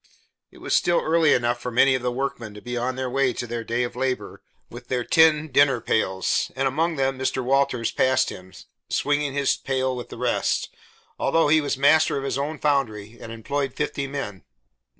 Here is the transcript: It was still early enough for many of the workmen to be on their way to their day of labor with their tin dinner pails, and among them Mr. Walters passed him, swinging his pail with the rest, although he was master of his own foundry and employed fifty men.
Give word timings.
It 0.49 0.57
was 0.57 0.73
still 0.75 0.99
early 0.99 1.31
enough 1.31 1.61
for 1.61 1.69
many 1.69 1.93
of 1.93 2.01
the 2.01 2.11
workmen 2.11 2.55
to 2.55 2.61
be 2.61 2.75
on 2.75 2.95
their 2.95 3.07
way 3.07 3.33
to 3.33 3.45
their 3.45 3.63
day 3.63 3.83
of 3.83 3.95
labor 3.95 4.41
with 4.67 4.87
their 4.87 5.03
tin 5.03 5.51
dinner 5.51 5.79
pails, 5.79 6.51
and 6.55 6.67
among 6.67 6.95
them 6.95 7.19
Mr. 7.19 7.43
Walters 7.43 7.91
passed 7.91 8.31
him, 8.31 8.51
swinging 8.89 9.33
his 9.35 9.55
pail 9.55 9.95
with 9.95 10.09
the 10.09 10.17
rest, 10.17 10.73
although 11.19 11.49
he 11.49 11.61
was 11.61 11.77
master 11.77 12.17
of 12.17 12.23
his 12.23 12.39
own 12.39 12.57
foundry 12.57 13.19
and 13.21 13.31
employed 13.31 13.75
fifty 13.75 14.07
men. 14.07 14.43